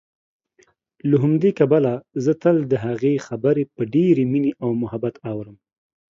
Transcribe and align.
له 1.09 1.15
همدې 1.23 1.51
کبله 1.59 1.93
زه 2.23 2.31
تل 2.41 2.57
دهغې 2.73 3.15
خبرې 3.27 3.63
په 3.75 3.81
ډېرې 3.93 4.23
مينې 4.31 4.51
او 4.63 4.69
محبت 4.83 5.15
اورم 5.31 5.55